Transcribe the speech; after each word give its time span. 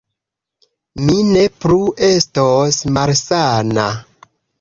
Mi 1.09 1.17
ne 1.33 1.43
plu 1.65 1.77
estos 2.07 2.79
malsana 2.97 3.85